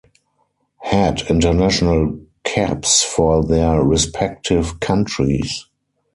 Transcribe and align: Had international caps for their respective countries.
Had 0.81 1.29
international 1.29 2.19
caps 2.43 3.03
for 3.03 3.43
their 3.45 3.83
respective 3.83 4.79
countries. 4.79 5.67